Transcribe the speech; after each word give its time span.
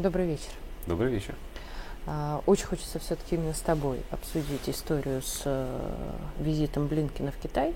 Добрый 0.00 0.24
вечер. 0.24 0.48
Добрый 0.86 1.12
вечер. 1.12 1.34
А, 2.06 2.42
очень 2.46 2.64
хочется 2.64 2.98
все-таки 2.98 3.34
именно 3.34 3.52
с 3.52 3.60
тобой 3.60 4.00
обсудить 4.10 4.66
историю 4.66 5.20
с 5.20 5.42
э, 5.44 5.78
визитом 6.38 6.86
Блинкина 6.86 7.32
в 7.32 7.36
Китай. 7.36 7.74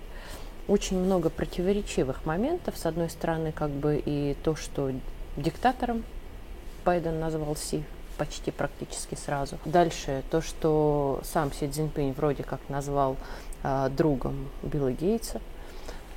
Очень 0.66 1.00
много 1.00 1.28
противоречивых 1.28 2.24
моментов. 2.24 2.78
С 2.78 2.86
одной 2.86 3.10
стороны, 3.10 3.52
как 3.52 3.68
бы 3.68 4.02
и 4.02 4.38
то, 4.42 4.56
что 4.56 4.90
диктатором 5.36 6.02
Байден 6.86 7.20
назвал 7.20 7.56
Си 7.56 7.84
почти 8.16 8.50
практически 8.50 9.16
сразу. 9.16 9.58
Дальше 9.66 10.22
то, 10.30 10.40
что 10.40 11.20
сам 11.24 11.52
Си 11.52 11.68
Цзиньпинь 11.68 12.14
вроде 12.14 12.42
как 12.42 12.60
назвал 12.70 13.18
э, 13.62 13.90
другом 13.94 14.48
Билла 14.62 14.92
Гейтса. 14.92 15.42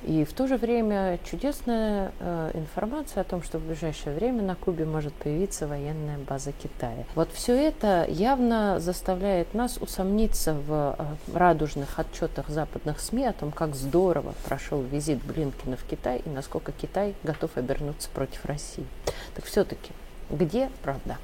И 0.04 0.24
в 0.24 0.32
то 0.32 0.46
же 0.46 0.56
время 0.56 1.18
чудесная 1.28 2.12
э, 2.20 2.52
информация 2.54 3.22
о 3.22 3.24
том, 3.24 3.42
что 3.42 3.58
в 3.58 3.66
ближайшее 3.66 4.14
время 4.14 4.42
на 4.42 4.54
Кубе 4.54 4.84
может 4.84 5.12
появиться 5.14 5.66
военная 5.66 6.18
база 6.18 6.52
Китая. 6.52 7.04
Вот 7.16 7.32
все 7.32 7.54
это 7.54 8.06
явно 8.08 8.78
заставляет 8.78 9.54
нас 9.54 9.76
усомниться 9.78 10.54
в 10.54 10.96
э, 10.98 11.36
радужных 11.36 11.98
отчетах 11.98 12.48
западных 12.48 13.00
СМИ 13.00 13.26
о 13.26 13.32
том, 13.32 13.50
как 13.50 13.74
здорово 13.74 14.34
прошел 14.44 14.82
визит 14.82 15.22
Блинкина 15.24 15.76
в 15.76 15.84
Китай 15.84 16.22
и 16.24 16.28
насколько 16.28 16.70
Китай 16.70 17.14
готов 17.24 17.56
обернуться 17.56 18.08
против 18.10 18.44
России. 18.44 18.86
Так 19.34 19.44
все-таки, 19.46 19.90
где 20.30 20.70
правда? 20.82 21.18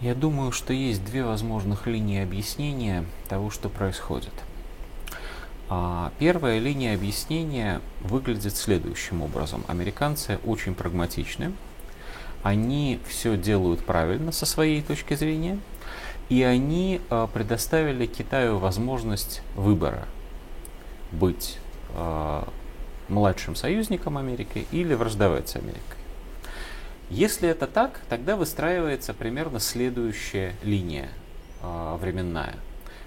Я 0.00 0.14
думаю, 0.14 0.50
что 0.50 0.72
есть 0.72 1.04
две 1.04 1.24
возможных 1.24 1.86
линии 1.86 2.22
объяснения 2.22 3.04
того, 3.28 3.50
что 3.50 3.68
происходит– 3.68 4.32
первая 6.18 6.58
линия 6.58 6.94
объяснения 6.94 7.80
выглядит 8.00 8.56
следующим 8.56 9.22
образом. 9.22 9.64
Американцы 9.68 10.38
очень 10.44 10.74
прагматичны, 10.74 11.52
они 12.42 12.98
все 13.06 13.36
делают 13.36 13.84
правильно 13.84 14.32
со 14.32 14.46
своей 14.46 14.82
точки 14.82 15.14
зрения, 15.14 15.58
и 16.28 16.42
они 16.42 17.00
а, 17.10 17.26
предоставили 17.26 18.06
Китаю 18.06 18.58
возможность 18.58 19.42
выбора 19.56 20.06
быть 21.12 21.58
а, 21.94 22.48
младшим 23.08 23.56
союзником 23.56 24.16
Америки 24.16 24.66
или 24.70 24.94
враждовать 24.94 25.48
с 25.48 25.56
Америкой. 25.56 25.82
Если 27.10 27.48
это 27.48 27.66
так, 27.66 28.00
тогда 28.08 28.36
выстраивается 28.36 29.12
примерно 29.12 29.58
следующая 29.58 30.54
линия 30.62 31.08
временная. 31.60 32.54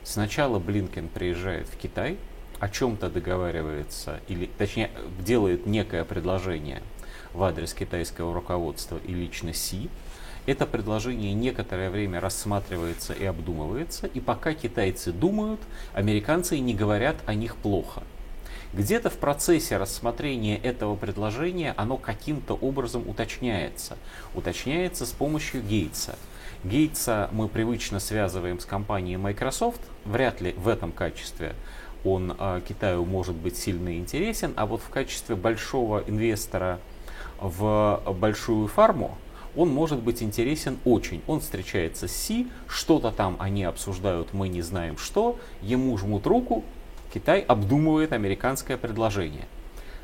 Сначала 0.04 0.60
Блинкен 0.60 1.08
приезжает 1.08 1.68
в 1.70 1.78
Китай, 1.78 2.18
о 2.64 2.70
чем-то 2.70 3.10
договаривается, 3.10 4.22
или 4.30 4.46
точнее 4.46 4.90
делает 5.20 5.66
некое 5.66 6.06
предложение 6.06 6.82
в 7.34 7.44
адрес 7.44 7.74
китайского 7.74 8.34
руководства 8.34 9.02
и 9.06 9.14
лично 9.14 9.54
Си, 9.54 9.90
это 10.46 10.66
предложение 10.66 11.34
некоторое 11.34 11.90
время 11.90 12.22
рассматривается 12.22 13.12
и 13.12 13.26
обдумывается, 13.26 14.08
и 14.08 14.22
пока 14.22 14.54
китайцы 14.54 15.12
думают, 15.12 15.60
американцы 15.94 16.58
не 16.60 16.74
говорят 16.74 17.18
о 17.26 17.34
них 17.34 17.58
плохо. 17.58 18.04
Где-то 18.72 19.10
в 19.10 19.18
процессе 19.18 19.76
рассмотрения 19.76 20.58
этого 20.58 20.96
предложения 20.96 21.74
оно 21.76 21.98
каким-то 21.98 22.54
образом 22.54 23.10
уточняется. 23.10 23.98
Уточняется 24.36 25.06
с 25.06 25.12
помощью 25.12 25.62
Гейтса. 25.64 26.16
Гейтса 26.64 27.30
мы 27.34 27.50
привычно 27.50 28.00
связываем 28.00 28.62
с 28.62 28.66
компанией 28.66 29.18
Microsoft, 29.18 29.82
вряд 30.06 30.40
ли 30.40 30.54
в 30.54 30.70
этом 30.70 30.94
качестве 30.94 31.56
он 32.04 32.36
а, 32.38 32.62
Китаю 32.62 33.06
может 33.06 33.36
быть 33.36 33.58
сильно 33.58 33.98
интересен, 33.98 34.54
а 34.56 34.66
вот 34.66 34.82
в 34.82 34.90
качестве 34.90 35.36
большого 35.36 36.04
инвестора 36.08 36.80
в 37.40 38.02
большую 38.20 38.68
фарму 38.68 39.18
он 39.56 39.70
может 39.70 40.00
быть 40.00 40.24
интересен 40.24 40.78
очень. 40.86 41.22
Он 41.28 41.40
встречается 41.40 42.08
с 42.08 42.16
Си, 42.16 42.48
что-то 42.68 43.12
там 43.12 43.38
они 43.40 43.64
обсуждают, 43.64 44.34
мы 44.34 44.50
не 44.50 44.62
знаем 44.62 44.98
что, 44.98 45.38
ему 45.62 45.98
жмут 45.98 46.26
руку, 46.26 46.64
Китай 47.14 47.42
обдумывает 47.42 48.12
американское 48.12 48.78
предложение. 48.78 49.46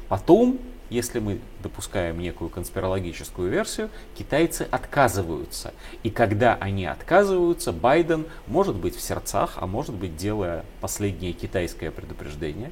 Потом 0.10 0.60
если 0.90 1.20
мы 1.20 1.40
допускаем 1.62 2.20
некую 2.20 2.50
конспирологическую 2.50 3.50
версию, 3.50 3.90
китайцы 4.18 4.68
отказываются. 4.70 5.74
И 6.04 6.10
когда 6.10 6.56
они 6.56 6.86
отказываются, 6.86 7.72
Байден 7.72 8.26
может 8.48 8.76
быть 8.76 8.96
в 8.96 9.02
сердцах, 9.02 9.54
а 9.58 9.68
может 9.68 9.96
быть 9.96 10.18
делая 10.18 10.66
последнее 10.82 11.34
китайское 11.34 11.92
предупреждение, 11.92 12.72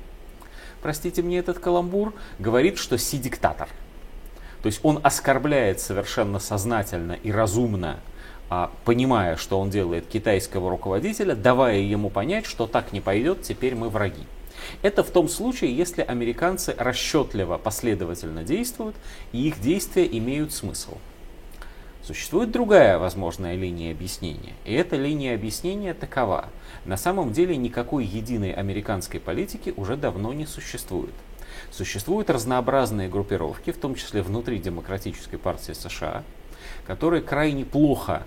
простите 0.81 1.21
мне 1.21 1.39
этот 1.39 1.59
каламбур, 1.59 2.13
говорит, 2.39 2.77
что 2.77 2.97
Си 2.97 3.17
диктатор. 3.17 3.69
То 4.61 4.67
есть 4.67 4.79
он 4.83 4.99
оскорбляет 5.03 5.79
совершенно 5.79 6.39
сознательно 6.39 7.13
и 7.13 7.31
разумно 7.31 7.99
а, 8.49 8.71
понимая, 8.85 9.35
что 9.35 9.59
он 9.59 9.69
делает 9.69 10.07
китайского 10.07 10.69
руководителя, 10.69 11.35
давая 11.35 11.79
ему 11.79 12.09
понять, 12.09 12.45
что 12.45 12.65
так 12.65 12.93
не 12.93 13.01
пойдет, 13.01 13.41
теперь 13.41 13.75
мы 13.75 13.89
враги. 13.89 14.23
Это 14.81 15.03
в 15.03 15.09
том 15.11 15.27
случае, 15.27 15.75
если 15.75 16.01
американцы 16.01 16.75
расчетливо, 16.77 17.57
последовательно 17.57 18.43
действуют, 18.43 18.95
и 19.31 19.47
их 19.47 19.59
действия 19.59 20.05
имеют 20.05 20.53
смысл. 20.53 20.97
Существует 22.03 22.51
другая 22.51 22.99
возможная 22.99 23.55
линия 23.55 23.91
объяснения, 23.91 24.53
и 24.63 24.73
эта 24.73 24.95
линия 24.95 25.35
объяснения 25.35 25.93
такова. 25.93 26.47
На 26.85 26.95
самом 26.95 27.33
деле 27.33 27.57
никакой 27.57 28.05
единой 28.05 28.53
американской 28.53 29.19
политики 29.19 29.73
уже 29.75 29.97
давно 29.97 30.31
не 30.31 30.45
существует. 30.45 31.13
Существуют 31.69 32.29
разнообразные 32.29 33.09
группировки, 33.09 33.71
в 33.71 33.77
том 33.77 33.95
числе 33.95 34.21
внутри 34.21 34.59
Демократической 34.59 35.35
партии 35.35 35.73
США, 35.73 36.23
которые 36.85 37.21
крайне 37.21 37.65
плохо 37.65 38.23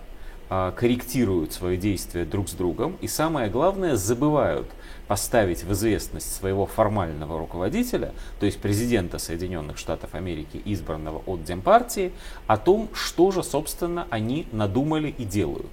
корректируют 0.51 1.53
свои 1.53 1.77
действия 1.77 2.25
друг 2.25 2.49
с 2.49 2.53
другом 2.53 2.97
и 3.01 3.07
самое 3.07 3.49
главное 3.49 3.95
забывают 3.95 4.67
поставить 5.07 5.65
в 5.65 5.73
известность 5.73 6.35
своего 6.35 6.67
формального 6.67 7.39
руководителя, 7.39 8.13
то 8.39 8.47
есть 8.47 8.61
президента 8.61 9.19
Соединенных 9.19 9.79
Штатов 9.79 10.15
Америки, 10.15 10.61
избранного 10.65 11.23
от 11.27 11.45
Демпартии, 11.45 12.13
о 12.47 12.57
том, 12.57 12.89
что 12.93 13.31
же, 13.31 13.43
собственно, 13.43 14.07
они 14.11 14.47
надумали 14.53 15.15
и 15.17 15.25
делают. 15.25 15.71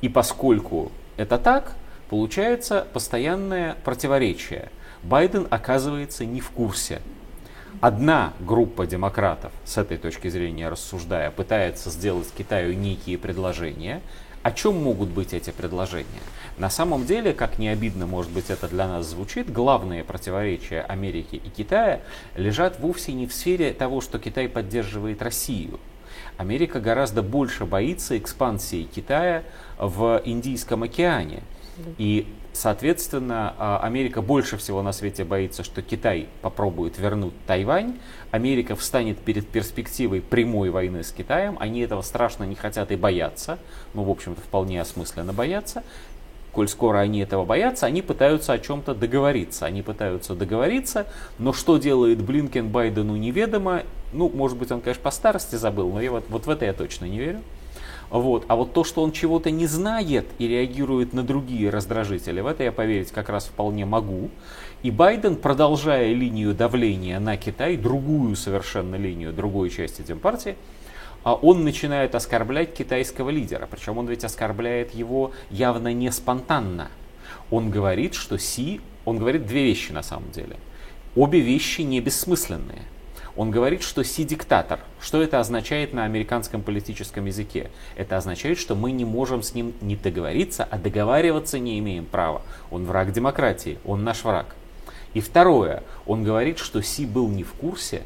И 0.00 0.08
поскольку 0.08 0.92
это 1.16 1.38
так, 1.38 1.74
получается 2.08 2.86
постоянное 2.92 3.76
противоречие. 3.84 4.70
Байден 5.02 5.46
оказывается 5.50 6.24
не 6.24 6.40
в 6.40 6.50
курсе. 6.50 7.00
Одна 7.80 8.32
группа 8.40 8.86
демократов, 8.86 9.52
с 9.64 9.78
этой 9.78 9.98
точки 9.98 10.28
зрения 10.28 10.68
рассуждая, 10.68 11.30
пытается 11.30 11.90
сделать 11.90 12.32
Китаю 12.36 12.74
некие 12.74 13.18
предложения, 13.18 14.02
о 14.42 14.52
чем 14.52 14.82
могут 14.82 15.10
быть 15.10 15.32
эти 15.32 15.50
предложения? 15.50 16.06
На 16.58 16.70
самом 16.70 17.06
деле, 17.06 17.32
как 17.32 17.58
не 17.58 17.68
обидно, 17.68 18.06
может 18.06 18.32
быть, 18.32 18.50
это 18.50 18.66
для 18.68 18.88
нас 18.88 19.06
звучит, 19.06 19.52
главные 19.52 20.04
противоречия 20.04 20.80
Америки 20.80 21.36
и 21.36 21.50
Китая 21.50 22.00
лежат 22.34 22.80
вовсе 22.80 23.12
не 23.12 23.26
в 23.26 23.32
сфере 23.32 23.72
того, 23.72 24.00
что 24.00 24.18
Китай 24.18 24.48
поддерживает 24.48 25.22
Россию. 25.22 25.78
Америка 26.36 26.80
гораздо 26.80 27.22
больше 27.22 27.64
боится 27.64 28.16
экспансии 28.16 28.84
Китая 28.84 29.42
в 29.78 30.22
Индийском 30.24 30.82
океане. 30.82 31.42
И 31.96 32.26
Соответственно, 32.58 33.54
а, 33.56 33.78
Америка 33.84 34.20
больше 34.20 34.56
всего 34.56 34.82
на 34.82 34.90
свете 34.90 35.22
боится, 35.22 35.62
что 35.62 35.80
Китай 35.80 36.26
попробует 36.42 36.98
вернуть 36.98 37.32
Тайвань. 37.46 38.00
Америка 38.32 38.74
встанет 38.74 39.16
перед 39.18 39.46
перспективой 39.46 40.20
прямой 40.20 40.70
войны 40.70 41.04
с 41.04 41.12
Китаем. 41.12 41.56
Они 41.60 41.82
этого 41.82 42.02
страшно 42.02 42.42
не 42.42 42.56
хотят 42.56 42.90
и 42.90 42.96
боятся. 42.96 43.60
Ну, 43.94 44.02
в 44.02 44.10
общем-то, 44.10 44.40
вполне 44.40 44.80
осмысленно 44.80 45.32
боятся. 45.32 45.84
Коль 46.50 46.66
скоро 46.66 46.98
они 46.98 47.20
этого 47.20 47.44
боятся, 47.44 47.86
они 47.86 48.02
пытаются 48.02 48.54
о 48.54 48.58
чем-то 48.58 48.92
договориться. 48.96 49.64
Они 49.64 49.82
пытаются 49.82 50.34
договориться, 50.34 51.06
но 51.38 51.52
что 51.52 51.78
делает 51.78 52.20
Блинкен 52.20 52.70
Байдену 52.70 53.14
неведомо. 53.14 53.84
Ну, 54.12 54.28
может 54.30 54.58
быть, 54.58 54.72
он, 54.72 54.80
конечно, 54.80 55.04
по 55.04 55.12
старости 55.12 55.54
забыл, 55.54 55.92
но 55.92 56.00
я 56.00 56.10
вот, 56.10 56.24
вот 56.28 56.46
в 56.46 56.50
это 56.50 56.64
я 56.64 56.72
точно 56.72 57.04
не 57.04 57.18
верю. 57.18 57.40
Вот. 58.10 58.44
А 58.48 58.56
вот 58.56 58.72
то, 58.72 58.84
что 58.84 59.02
он 59.02 59.12
чего-то 59.12 59.50
не 59.50 59.66
знает 59.66 60.26
и 60.38 60.48
реагирует 60.48 61.12
на 61.12 61.22
другие 61.22 61.70
раздражители, 61.70 62.40
в 62.40 62.46
это 62.46 62.64
я 62.64 62.72
поверить 62.72 63.10
как 63.10 63.28
раз 63.28 63.46
вполне 63.46 63.84
могу. 63.84 64.30
И 64.82 64.90
Байден, 64.90 65.36
продолжая 65.36 66.12
линию 66.14 66.54
давления 66.54 67.20
на 67.20 67.36
Китай, 67.36 67.76
другую 67.76 68.36
совершенно 68.36 68.94
линию 68.96 69.32
другой 69.32 69.70
части 69.70 70.02
Демпартии, 70.02 70.56
а 71.24 71.34
он 71.34 71.64
начинает 71.64 72.14
оскорблять 72.14 72.74
китайского 72.74 73.30
лидера. 73.30 73.68
Причем 73.70 73.98
он 73.98 74.06
ведь 74.06 74.24
оскорбляет 74.24 74.94
его 74.94 75.32
явно 75.50 75.92
не 75.92 76.10
спонтанно. 76.10 76.88
Он 77.50 77.70
говорит, 77.70 78.14
что 78.14 78.38
Си, 78.38 78.80
он 79.04 79.18
говорит 79.18 79.46
две 79.46 79.64
вещи 79.64 79.92
на 79.92 80.02
самом 80.02 80.30
деле. 80.30 80.56
Обе 81.16 81.40
вещи 81.40 81.82
не 81.82 82.00
бессмысленные. 82.00 82.82
Он 83.38 83.52
говорит, 83.52 83.84
что 83.84 84.02
Си 84.02 84.24
диктатор. 84.24 84.80
Что 85.00 85.22
это 85.22 85.38
означает 85.38 85.92
на 85.92 86.04
американском 86.04 86.60
политическом 86.60 87.26
языке? 87.26 87.70
Это 87.94 88.16
означает, 88.16 88.58
что 88.58 88.74
мы 88.74 88.90
не 88.90 89.04
можем 89.04 89.44
с 89.44 89.54
ним 89.54 89.74
не 89.80 89.94
договориться, 89.94 90.66
а 90.68 90.76
договариваться 90.76 91.60
не 91.60 91.78
имеем 91.78 92.04
права. 92.04 92.42
Он 92.72 92.84
враг 92.84 93.12
демократии, 93.12 93.78
он 93.84 94.02
наш 94.02 94.24
враг. 94.24 94.56
И 95.14 95.20
второе, 95.20 95.84
он 96.04 96.24
говорит, 96.24 96.58
что 96.58 96.82
Си 96.82 97.06
был 97.06 97.28
не 97.28 97.44
в 97.44 97.52
курсе, 97.52 98.02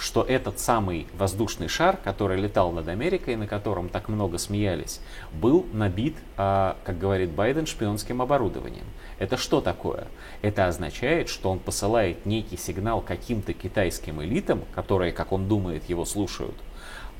что 0.00 0.22
этот 0.22 0.58
самый 0.58 1.06
воздушный 1.16 1.68
шар, 1.68 1.96
который 1.96 2.40
летал 2.40 2.72
над 2.72 2.88
Америкой, 2.88 3.36
на 3.36 3.46
котором 3.46 3.88
так 3.88 4.08
много 4.08 4.38
смеялись, 4.38 5.00
был 5.32 5.66
набит, 5.72 6.16
а, 6.36 6.76
как 6.84 6.98
говорит 6.98 7.30
Байден, 7.30 7.66
шпионским 7.66 8.22
оборудованием. 8.22 8.86
Это 9.18 9.36
что 9.36 9.60
такое? 9.60 10.06
Это 10.40 10.66
означает, 10.66 11.28
что 11.28 11.50
он 11.50 11.58
посылает 11.58 12.24
некий 12.24 12.56
сигнал 12.56 13.02
каким-то 13.02 13.52
китайским 13.52 14.22
элитам, 14.22 14.62
которые, 14.74 15.12
как 15.12 15.32
он 15.32 15.46
думает, 15.48 15.88
его 15.88 16.06
слушают, 16.06 16.56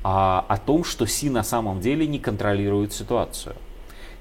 а, 0.03 0.43
о 0.49 0.57
том, 0.57 0.83
что 0.83 1.05
Си 1.05 1.29
на 1.29 1.43
самом 1.43 1.81
деле 1.81 2.07
не 2.07 2.17
контролирует 2.17 2.93
ситуацию. 2.93 3.55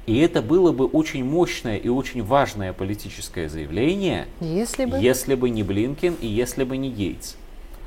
И 0.07 0.19
это 0.19 0.43
было 0.43 0.73
бы 0.73 0.87
очень 0.87 1.25
мощное 1.25 1.77
и 1.77 1.89
очень 1.89 2.23
важное 2.23 2.73
политическое 2.73 3.49
заявление, 3.49 4.27
если 4.41 4.85
бы, 4.85 4.99
если 4.99 5.35
бы 5.35 5.49
не 5.49 5.63
Блинкен 5.63 6.15
и 6.21 6.27
если 6.27 6.65
бы 6.65 6.77
не 6.77 6.91
Гейтс. 6.91 7.37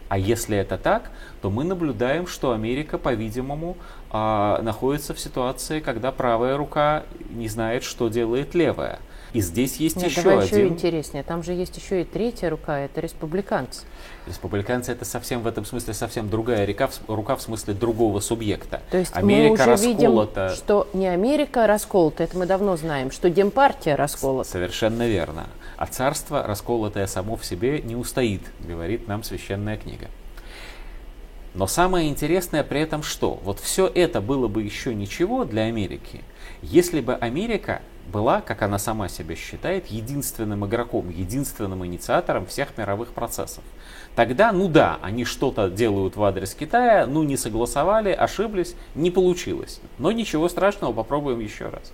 А 0.09 0.17
если 0.17 0.57
это 0.57 0.77
так, 0.77 1.09
то 1.41 1.49
мы 1.49 1.63
наблюдаем, 1.63 2.27
что 2.27 2.51
Америка, 2.51 2.97
по-видимому, 2.97 3.77
а, 4.13 4.61
находится 4.61 5.15
в 5.15 5.19
ситуации, 5.19 5.79
когда 5.79 6.11
правая 6.11 6.55
рука 6.55 7.03
не 7.31 7.47
знает, 7.47 7.83
что 7.83 8.09
делает 8.09 8.53
левая. 8.53 8.99
И 9.33 9.41
здесь 9.41 9.77
есть 9.77 9.95
Нет, 9.95 10.11
еще 10.11 10.21
давай 10.21 10.45
один... 10.45 10.59
еще 10.59 10.67
интереснее. 10.67 11.23
Там 11.23 11.41
же 11.41 11.53
есть 11.53 11.75
еще 11.75 12.01
и 12.01 12.05
третья 12.05 12.51
рука, 12.51 12.79
это 12.79 13.01
республиканцы. 13.01 13.81
Республиканцы 14.27 14.91
это 14.91 15.05
совсем 15.05 15.41
в 15.41 15.47
этом 15.47 15.65
смысле 15.65 15.95
совсем 15.95 16.29
другая 16.29 16.65
река, 16.65 16.87
рука 17.07 17.35
в 17.35 17.41
смысле 17.41 17.73
другого 17.73 18.19
субъекта. 18.19 18.83
То 18.91 18.99
есть 18.99 19.11
Америка 19.15 19.47
мы 19.47 19.53
уже 19.53 19.65
расколота. 19.65 20.45
видим, 20.45 20.55
что 20.55 20.87
не 20.93 21.07
Америка 21.07 21.65
расколота, 21.65 22.23
это 22.23 22.37
мы 22.37 22.45
давно 22.45 22.77
знаем, 22.77 23.09
что 23.09 23.31
Демпартия 23.31 23.95
расколота. 23.95 24.47
Совершенно 24.47 25.07
верно. 25.07 25.47
А 25.77 25.87
царство, 25.87 26.43
расколотое 26.43 27.07
само 27.07 27.35
в 27.35 27.43
себе, 27.43 27.81
не 27.81 27.95
устоит, 27.95 28.43
говорит 28.59 29.07
нам 29.07 29.23
священная 29.23 29.77
книга. 29.77 30.09
Но 31.53 31.67
самое 31.67 32.09
интересное 32.09 32.63
при 32.63 32.81
этом 32.81 33.03
что? 33.03 33.39
Вот 33.43 33.59
все 33.59 33.87
это 33.87 34.21
было 34.21 34.47
бы 34.47 34.63
еще 34.63 34.95
ничего 34.95 35.45
для 35.45 35.63
Америки, 35.63 36.21
если 36.61 36.99
бы 36.99 37.13
Америка 37.13 37.81
была, 38.11 38.41
как 38.41 38.61
она 38.61 38.79
сама 38.79 39.07
себя 39.07 39.35
считает, 39.35 39.87
единственным 39.87 40.65
игроком, 40.65 41.09
единственным 41.09 41.85
инициатором 41.85 42.45
всех 42.45 42.77
мировых 42.77 43.09
процессов. 43.09 43.63
Тогда, 44.15 44.51
ну 44.51 44.67
да, 44.67 44.99
они 45.01 45.25
что-то 45.25 45.69
делают 45.69 46.15
в 46.15 46.23
адрес 46.23 46.53
Китая, 46.53 47.05
ну 47.05 47.23
не 47.23 47.37
согласовали, 47.37 48.11
ошиблись, 48.11 48.75
не 48.95 49.11
получилось. 49.11 49.79
Но 49.97 50.11
ничего 50.11 50.49
страшного, 50.49 50.93
попробуем 50.93 51.39
еще 51.39 51.69
раз. 51.69 51.91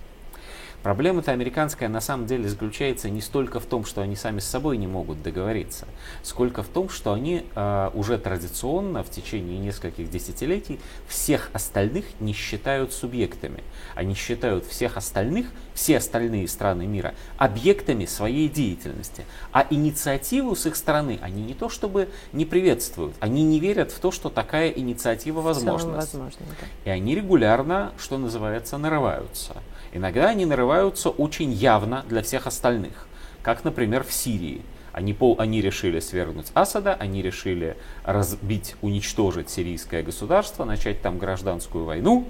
Проблема-то 0.82 1.32
американская 1.32 1.90
на 1.90 2.00
самом 2.00 2.26
деле 2.26 2.48
заключается 2.48 3.10
не 3.10 3.20
столько 3.20 3.60
в 3.60 3.66
том, 3.66 3.84
что 3.84 4.00
они 4.00 4.16
сами 4.16 4.40
с 4.40 4.46
собой 4.46 4.78
не 4.78 4.86
могут 4.86 5.22
договориться, 5.22 5.86
сколько 6.22 6.62
в 6.62 6.68
том, 6.68 6.88
что 6.88 7.12
они 7.12 7.44
э, 7.54 7.90
уже 7.92 8.16
традиционно 8.16 9.02
в 9.02 9.10
течение 9.10 9.58
нескольких 9.58 10.08
десятилетий 10.08 10.80
всех 11.06 11.50
остальных 11.52 12.06
не 12.18 12.32
считают 12.32 12.94
субъектами. 12.94 13.62
Они 13.94 14.14
считают 14.14 14.64
всех 14.64 14.96
остальных, 14.96 15.48
все 15.74 15.98
остальные 15.98 16.48
страны 16.48 16.86
мира, 16.86 17.14
объектами 17.36 18.06
своей 18.06 18.48
деятельности. 18.48 19.26
А 19.52 19.66
инициативу 19.68 20.56
с 20.56 20.64
их 20.64 20.76
стороны 20.76 21.18
они 21.20 21.42
не 21.42 21.52
то 21.52 21.68
чтобы 21.68 22.08
не 22.32 22.46
приветствуют, 22.46 23.14
они 23.20 23.42
не 23.42 23.60
верят 23.60 23.92
в 23.92 24.00
то, 24.00 24.10
что 24.10 24.30
такая 24.30 24.70
инициатива 24.70 25.42
возможна. 25.42 25.92
Да. 25.92 26.66
И 26.86 26.90
они 26.90 27.14
регулярно, 27.14 27.92
что 27.98 28.16
называется, 28.16 28.78
нарываются. 28.78 29.56
Иногда 29.92 30.28
они 30.28 30.46
нарываются 30.46 31.10
очень 31.10 31.52
явно 31.52 32.04
для 32.08 32.22
всех 32.22 32.46
остальных, 32.46 33.06
как, 33.42 33.64
например, 33.64 34.04
в 34.04 34.12
Сирии. 34.12 34.62
Они, 34.92 35.14
пол, 35.14 35.36
они 35.38 35.60
решили 35.60 36.00
свергнуть 36.00 36.50
Асада, 36.54 36.94
они 36.94 37.22
решили 37.22 37.76
разбить, 38.04 38.76
уничтожить 38.82 39.50
сирийское 39.50 40.02
государство, 40.02 40.64
начать 40.64 41.00
там 41.00 41.18
гражданскую 41.18 41.84
войну. 41.84 42.26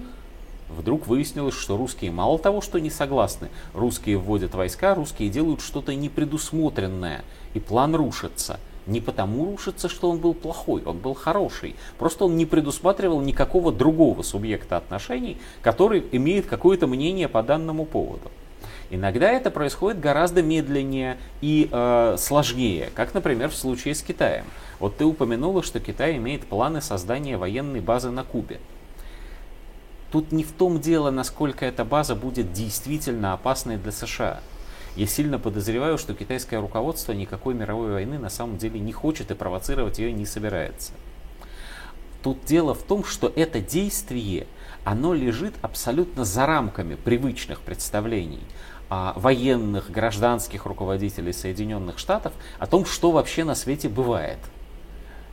Вдруг 0.69 1.07
выяснилось, 1.07 1.55
что 1.55 1.77
русские 1.77 2.13
мало 2.13 2.39
того, 2.39 2.61
что 2.61 2.79
не 2.79 2.91
согласны, 2.91 3.49
русские 3.75 4.19
вводят 4.19 4.55
войска, 4.55 4.95
русские 4.95 5.29
делают 5.29 5.63
что-то 5.63 5.95
непредусмотренное, 5.95 7.25
и 7.55 7.61
план 7.61 7.95
рушится. 7.95 8.61
Не 8.91 9.01
потому 9.01 9.53
рушится, 9.53 9.89
что 9.89 10.11
он 10.11 10.19
был 10.19 10.35
плохой, 10.35 10.83
он 10.85 10.99
был 10.99 11.15
хороший. 11.15 11.77
Просто 11.97 12.25
он 12.25 12.37
не 12.37 12.45
предусматривал 12.45 13.21
никакого 13.21 13.71
другого 13.71 14.23
субъекта 14.23 14.77
отношений, 14.79 15.37
который 15.63 16.05
имеет 16.11 16.47
какое-то 16.47 16.89
мнение 16.89 17.29
по 17.29 17.41
данному 17.45 17.85
поводу. 17.85 18.33
Иногда 18.91 19.31
это 19.31 19.53
происходит 19.53 20.01
гораздо 20.01 20.43
медленнее 20.43 21.19
и 21.41 21.69
э, 21.71 22.17
сложнее, 22.19 22.91
как, 22.97 23.15
например, 23.15 23.51
в 23.51 23.55
случае 23.55 23.95
с 23.95 24.03
Китаем. 24.03 24.45
Вот 24.81 24.97
ты 24.97 25.05
упомянула, 25.05 25.63
что 25.63 25.79
Китай 25.79 26.17
имеет 26.17 26.45
планы 26.45 26.81
создания 26.83 27.37
военной 27.37 27.81
базы 27.81 28.11
на 28.11 28.25
Кубе. 28.25 28.59
Тут 30.11 30.33
не 30.33 30.43
в 30.43 30.51
том 30.51 30.81
дело, 30.81 31.13
насколько 31.13 31.65
эта 31.65 31.85
база 31.85 32.17
будет 32.17 32.53
действительно 32.53 33.35
опасной 33.35 33.77
для 33.77 33.93
США. 33.93 34.41
Я 34.97 35.07
сильно 35.07 35.39
подозреваю, 35.39 35.99
что 35.99 36.15
китайское 36.15 36.61
руководство 36.61 37.13
никакой 37.13 37.55
мировой 37.55 37.93
войны 37.93 38.19
на 38.19 38.31
самом 38.31 38.59
деле 38.59 38.81
не 38.81 38.93
хочет 38.93 39.31
и 39.31 39.35
провоцировать 39.35 39.99
ее 39.99 40.13
не 40.13 40.27
собирается. 40.27 40.93
Тут 42.23 42.45
дело 42.45 42.75
в 42.75 42.83
том, 42.83 43.05
что 43.05 43.33
это 43.35 43.61
действие, 43.61 44.47
оно 44.85 45.15
лежит 45.15 45.55
абсолютно 45.63 46.25
за 46.25 46.45
рамками 46.45 46.97
привычных 46.97 47.61
представлений 47.61 48.43
а, 48.91 49.15
военных, 49.17 49.91
гражданских 49.91 50.67
руководителей 50.67 51.33
Соединенных 51.33 51.99
Штатов 51.99 52.33
о 52.59 52.67
том, 52.67 52.85
что 52.85 53.11
вообще 53.11 53.45
на 53.45 53.55
свете 53.55 53.89
бывает. 53.89 54.39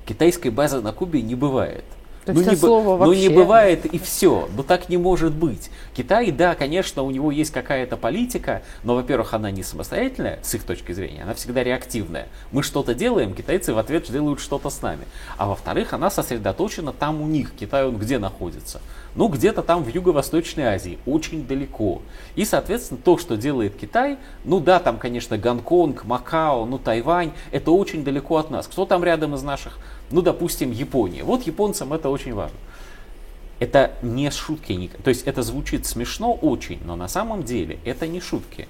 Китайской 0.05 0.49
базы 0.49 0.79
на 0.79 0.93
Кубе 0.93 1.21
не 1.21 1.35
бывает. 1.35 1.83
То 2.27 2.33
ну, 2.33 2.41
не, 2.41 2.55
слово 2.57 3.05
ну 3.05 3.13
не 3.13 3.29
бывает 3.29 3.85
и 3.85 3.97
все. 3.99 4.49
Ну 4.53 4.63
так 4.63 4.89
не 4.89 4.97
может 4.97 5.33
быть. 5.33 5.69
Китай, 5.95 6.29
да, 6.31 6.55
конечно, 6.55 7.03
у 7.03 7.11
него 7.11 7.31
есть 7.31 7.51
какая-то 7.51 7.95
политика, 7.95 8.63
но, 8.83 8.95
во-первых, 8.95 9.33
она 9.33 9.49
не 9.49 9.63
самостоятельная, 9.63 10.39
с 10.43 10.53
их 10.55 10.63
точки 10.63 10.91
зрения, 10.91 11.23
она 11.23 11.33
всегда 11.33 11.63
реактивная. 11.63 12.27
Мы 12.51 12.63
что-то 12.63 12.93
делаем, 12.93 13.33
китайцы 13.33 13.73
в 13.73 13.77
ответ 13.77 14.11
делают 14.11 14.41
что-то 14.41 14.69
с 14.69 14.81
нами. 14.81 15.05
А 15.37 15.47
во-вторых, 15.47 15.93
она 15.93 16.09
сосредоточена 16.09 16.91
там 16.91 17.21
у 17.21 17.27
них. 17.27 17.53
Китай, 17.57 17.85
он 17.85 17.97
где 17.97 18.19
находится? 18.19 18.81
Ну, 19.17 19.29
где-то 19.29 19.63
там 19.63 19.83
в 19.83 19.87
Юго-Восточной 19.89 20.65
Азии, 20.65 20.99
очень 21.07 21.47
далеко. 21.47 22.03
И, 22.35 22.45
соответственно, 22.45 22.99
то, 23.03 23.17
что 23.17 23.35
делает 23.35 23.75
Китай, 23.75 24.19
ну 24.45 24.59
да, 24.59 24.79
там, 24.79 24.99
конечно, 24.99 25.39
Гонконг, 25.39 26.05
Макао, 26.05 26.65
ну, 26.65 26.77
Тайвань, 26.77 27.31
это 27.51 27.71
очень 27.71 28.03
далеко 28.03 28.37
от 28.37 28.51
нас. 28.51 28.67
Кто 28.67 28.85
там 28.85 29.03
рядом 29.03 29.33
из 29.33 29.41
наших? 29.41 29.79
Ну, 30.11 30.21
допустим, 30.21 30.71
Япония. 30.71 31.23
Вот 31.23 31.47
японцам 31.47 31.93
это 31.93 32.09
очень 32.09 32.35
важно. 32.35 32.57
Это 33.59 33.91
не 34.03 34.29
шутки, 34.29 34.91
то 35.03 35.09
есть 35.09 35.25
это 35.25 35.41
звучит 35.41 35.87
смешно 35.87 36.31
очень, 36.31 36.79
но 36.85 36.95
на 36.95 37.07
самом 37.07 37.41
деле 37.41 37.79
это 37.85 38.05
не 38.05 38.21
шутки. 38.21 38.67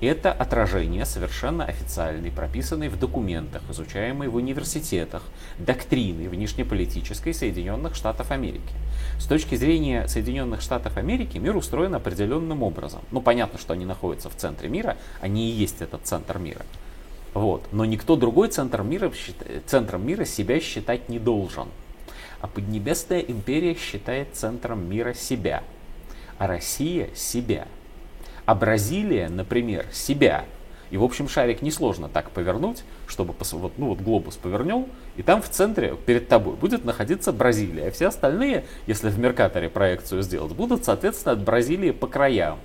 Это 0.00 0.30
отражение 0.30 1.06
совершенно 1.06 1.64
официальной, 1.64 2.30
прописанной 2.30 2.88
в 2.88 2.98
документах, 2.98 3.62
изучаемой 3.70 4.28
в 4.28 4.34
университетах, 4.34 5.22
доктрины 5.58 6.28
внешнеполитической 6.28 7.32
Соединенных 7.32 7.94
Штатов 7.94 8.30
Америки. 8.30 8.74
С 9.18 9.24
точки 9.24 9.54
зрения 9.54 10.06
Соединенных 10.06 10.60
Штатов 10.60 10.98
Америки 10.98 11.38
мир 11.38 11.56
устроен 11.56 11.94
определенным 11.94 12.62
образом. 12.62 13.00
Ну, 13.10 13.22
понятно, 13.22 13.58
что 13.58 13.72
они 13.72 13.86
находятся 13.86 14.28
в 14.28 14.36
центре 14.36 14.68
мира, 14.68 14.98
они 15.22 15.48
и 15.48 15.54
есть 15.54 15.80
этот 15.80 16.06
центр 16.06 16.38
мира. 16.38 16.66
Вот. 17.32 17.66
Но 17.72 17.86
никто 17.86 18.16
другой 18.16 18.48
центр 18.48 18.82
мира, 18.82 19.10
центром 19.64 20.06
мира 20.06 20.26
себя 20.26 20.60
считать 20.60 21.08
не 21.08 21.18
должен. 21.18 21.68
А 22.42 22.48
Поднебесная 22.48 23.20
империя 23.20 23.74
считает 23.74 24.28
центром 24.34 24.88
мира 24.90 25.14
себя, 25.14 25.64
а 26.36 26.46
Россия 26.46 27.08
себя. 27.14 27.66
А 28.46 28.54
Бразилия, 28.54 29.28
например, 29.28 29.86
себя. 29.92 30.44
И, 30.90 30.96
в 30.96 31.02
общем, 31.02 31.28
шарик 31.28 31.62
несложно 31.62 32.08
так 32.08 32.30
повернуть, 32.30 32.84
чтобы 33.08 33.34
вот, 33.52 33.72
ну, 33.76 33.88
вот 33.88 33.98
глобус 33.98 34.36
повернул, 34.36 34.88
и 35.16 35.22
там 35.22 35.42
в 35.42 35.48
центре 35.48 35.96
перед 36.06 36.28
тобой 36.28 36.54
будет 36.54 36.84
находиться 36.84 37.32
Бразилия. 37.32 37.88
А 37.88 37.90
все 37.90 38.06
остальные, 38.06 38.64
если 38.86 39.10
в 39.10 39.18
Меркаторе 39.18 39.68
проекцию 39.68 40.22
сделать, 40.22 40.52
будут, 40.52 40.84
соответственно, 40.84 41.32
от 41.32 41.42
Бразилии 41.42 41.90
по 41.90 42.06
краям 42.06 42.58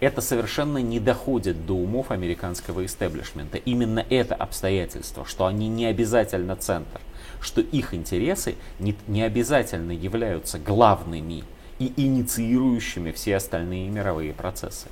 это 0.00 0.20
совершенно 0.20 0.78
не 0.78 1.00
доходит 1.00 1.66
до 1.66 1.74
умов 1.74 2.10
американского 2.10 2.84
истеблишмента. 2.84 3.58
Именно 3.58 4.04
это 4.10 4.34
обстоятельство, 4.34 5.24
что 5.24 5.46
они 5.46 5.68
не 5.68 5.86
обязательно 5.86 6.56
центр, 6.56 7.00
что 7.40 7.60
их 7.60 7.94
интересы 7.94 8.56
не, 8.78 8.94
не 9.06 9.22
обязательно 9.22 9.92
являются 9.92 10.58
главными 10.58 11.44
и 11.78 11.92
инициирующими 11.96 13.12
все 13.12 13.36
остальные 13.36 13.88
мировые 13.88 14.32
процессы. 14.32 14.88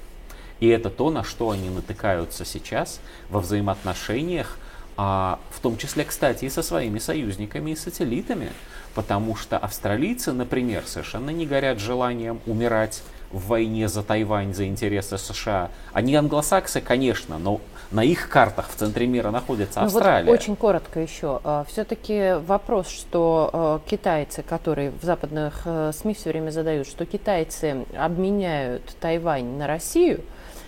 И 0.61 0.69
это 0.69 0.91
то, 0.91 1.11
на 1.11 1.25
что 1.25 1.51
они 1.51 1.69
натыкаются 1.69 2.45
сейчас 2.45 3.01
во 3.29 3.41
взаимоотношениях, 3.41 4.59
а, 4.97 5.41
в 5.51 5.61
том 5.61 5.77
числе, 5.77 6.05
кстати, 6.05 6.45
и 6.45 6.51
со 6.51 6.63
своими 6.63 6.99
союзниками 6.99 7.73
и 7.73 7.77
сателлитами, 7.77 8.53
потому 8.95 9.35
что 9.35 9.59
австралийцы, 9.59 10.33
например, 10.33 10.85
совершенно 10.87 11.31
не 11.31 11.47
горят 11.47 11.81
желанием 11.81 12.41
умирать 12.47 13.03
в 13.35 13.49
войне 13.49 13.89
за 13.89 14.03
Тайвань, 14.03 14.55
за 14.55 14.67
интересы 14.67 15.19
США. 15.19 15.71
Они 15.93 16.15
англосаксы, 16.15 16.81
конечно, 16.81 17.39
но 17.39 17.61
на 17.91 18.03
их 18.03 18.29
картах 18.29 18.69
в 18.71 18.75
центре 18.75 19.07
мира 19.07 19.31
находится 19.31 19.81
ну 19.81 19.87
Австралия. 19.87 20.31
Вот 20.31 20.41
очень 20.41 20.57
коротко 20.57 21.01
еще. 21.01 21.41
А, 21.45 21.65
Все-таки 21.69 22.35
вопрос, 22.47 22.89
что 22.89 23.51
а, 23.53 23.81
китайцы, 23.87 24.43
которые 24.43 24.91
в 24.91 25.05
западных 25.05 25.63
э, 25.65 25.93
СМИ 25.95 26.15
все 26.15 26.31
время 26.31 26.51
задают, 26.51 26.87
что 26.87 27.05
китайцы 27.07 27.85
обменяют 27.97 28.83
Тайвань 29.01 29.57
на 29.57 29.67
Россию, 29.67 30.21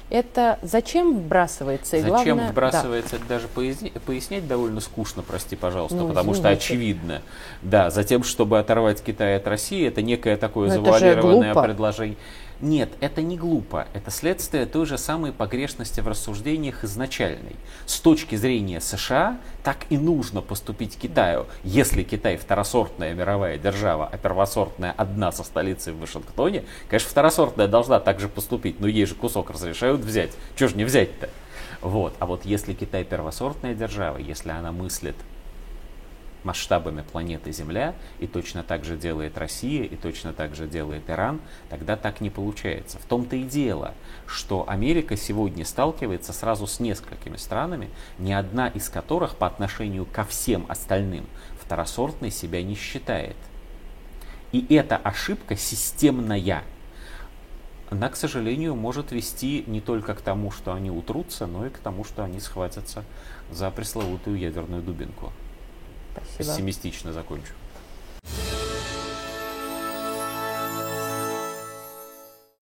это 0.08 0.60
зачем 0.62 1.18
вбрасывается? 1.18 1.96
И 1.96 2.00
зачем 2.00 2.36
главное, 2.36 2.50
вбрасывается, 2.50 3.12
да. 3.12 3.16
это 3.16 3.26
даже 3.26 3.48
поясни, 3.48 3.90
пояснять 4.04 4.46
довольно 4.46 4.80
скучно, 4.80 5.22
прости, 5.22 5.56
пожалуйста, 5.56 5.96
ну, 5.96 6.08
потому 6.08 6.32
извините. 6.32 6.60
что 6.60 6.66
очевидно. 6.66 7.22
Да, 7.62 7.90
затем, 7.90 8.22
чтобы 8.22 8.60
оторвать 8.60 9.02
Китай 9.02 9.36
от 9.36 9.48
России, 9.48 9.86
это 9.86 10.02
некое 10.02 10.36
такое 10.36 10.68
Но 10.68 10.74
завуалированное 10.74 11.54
предложение. 11.54 12.16
Нет, 12.62 12.88
это 13.00 13.20
не 13.20 13.36
глупо, 13.36 13.86
это 13.92 14.10
следствие 14.10 14.64
той 14.64 14.86
же 14.86 14.96
самой 14.96 15.32
погрешности 15.32 16.00
в 16.00 16.08
рассуждениях 16.08 16.84
изначальной. 16.84 17.54
С 17.84 18.00
точки 18.00 18.34
зрения 18.34 18.80
США, 18.80 19.38
так 19.62 19.84
и 19.90 19.98
нужно 19.98 20.40
поступить 20.40 20.96
Китаю. 20.96 21.46
Если 21.64 22.02
Китай 22.02 22.38
второсортная 22.38 23.12
мировая 23.12 23.58
держава, 23.58 24.08
а 24.10 24.16
первосортная 24.16 24.92
одна 24.96 25.32
со 25.32 25.44
столицей 25.44 25.92
в 25.92 26.00
Вашингтоне, 26.00 26.64
конечно, 26.88 27.10
второсортная 27.10 27.68
должна 27.68 28.00
также 28.00 28.26
поступить, 28.26 28.80
но 28.80 28.86
ей 28.86 29.04
же 29.04 29.14
кусок 29.14 29.50
разрешают 29.50 30.00
взять. 30.00 30.32
Чего 30.56 30.70
же 30.70 30.76
не 30.76 30.84
взять-то? 30.84 31.28
Вот. 31.82 32.14
А 32.20 32.26
вот 32.26 32.46
если 32.46 32.72
Китай 32.72 33.04
первосортная 33.04 33.74
держава, 33.74 34.16
если 34.16 34.48
она 34.48 34.72
мыслит 34.72 35.16
масштабами 36.44 37.02
планеты 37.02 37.52
Земля, 37.52 37.94
и 38.18 38.26
точно 38.26 38.62
так 38.62 38.84
же 38.84 38.96
делает 38.96 39.36
Россия, 39.38 39.84
и 39.84 39.96
точно 39.96 40.32
так 40.32 40.54
же 40.54 40.66
делает 40.66 41.08
Иран, 41.08 41.40
тогда 41.68 41.96
так 41.96 42.20
не 42.20 42.30
получается. 42.30 42.98
В 42.98 43.04
том-то 43.04 43.36
и 43.36 43.42
дело, 43.42 43.94
что 44.26 44.68
Америка 44.68 45.16
сегодня 45.16 45.64
сталкивается 45.64 46.32
сразу 46.32 46.66
с 46.66 46.80
несколькими 46.80 47.36
странами, 47.36 47.88
ни 48.18 48.32
одна 48.32 48.68
из 48.68 48.88
которых 48.88 49.36
по 49.36 49.46
отношению 49.46 50.06
ко 50.06 50.24
всем 50.24 50.66
остальным 50.68 51.26
второсортной 51.60 52.30
себя 52.30 52.62
не 52.62 52.74
считает. 52.74 53.36
И 54.52 54.74
эта 54.74 54.96
ошибка 54.96 55.56
системная. 55.56 56.62
Она, 57.90 58.08
к 58.08 58.16
сожалению, 58.16 58.74
может 58.74 59.12
вести 59.12 59.64
не 59.66 59.80
только 59.80 60.14
к 60.14 60.20
тому, 60.20 60.50
что 60.50 60.72
они 60.72 60.90
утрутся, 60.90 61.46
но 61.46 61.66
и 61.66 61.70
к 61.70 61.78
тому, 61.78 62.04
что 62.04 62.24
они 62.24 62.40
схватятся 62.40 63.04
за 63.50 63.70
пресловутую 63.70 64.38
ядерную 64.38 64.82
дубинку. 64.82 65.32
Спасибо. 66.36 66.54
Пессимистично 66.54 67.12
закончу. 67.12 67.52